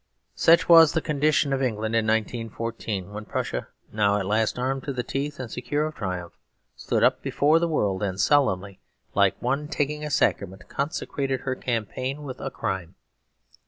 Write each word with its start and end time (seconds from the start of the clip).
Such 0.33 0.67
was 0.67 0.93
the 0.93 0.99
condition 0.99 1.53
of 1.53 1.61
England 1.61 1.93
in 1.95 2.07
1914, 2.07 3.13
when 3.13 3.23
Prussia, 3.25 3.67
now 3.93 4.17
at 4.17 4.25
last 4.25 4.57
armed 4.57 4.83
to 4.85 4.93
the 4.93 5.03
teeth 5.03 5.39
and 5.39 5.51
secure 5.51 5.85
of 5.85 5.93
triumph, 5.93 6.33
stood 6.75 7.03
up 7.03 7.21
before 7.21 7.59
the 7.59 7.67
world, 7.67 8.01
and 8.01 8.19
solemnly, 8.19 8.79
like 9.13 9.39
one 9.39 9.67
taking 9.67 10.03
a 10.03 10.09
sacrament, 10.09 10.67
consecrated 10.67 11.41
her 11.41 11.53
campaign 11.53 12.23
with 12.23 12.39
a 12.41 12.49
crime. 12.49 12.95